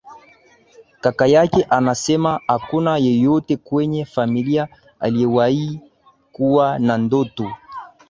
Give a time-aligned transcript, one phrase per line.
[1.01, 4.67] Kaka yake anasema hakuna yeyote kwenye familia
[4.99, 5.79] aliyewahi
[6.31, 7.47] kuwa na ndoto